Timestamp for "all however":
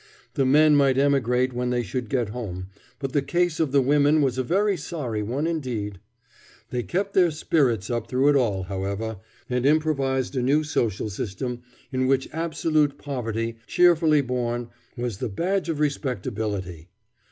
8.35-9.19